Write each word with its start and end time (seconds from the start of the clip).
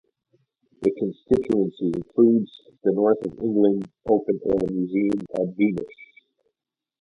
The 0.81 0.89
constituency 0.97 1.91
includes 1.95 2.51
the 2.83 2.91
North 2.91 3.23
of 3.23 3.33
England 3.39 3.87
Open 4.09 4.39
Air 4.47 4.67
Museum 4.73 5.19
at 5.39 5.55
Beamish. 5.55 6.25